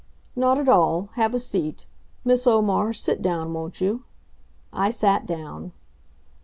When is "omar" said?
2.47-2.91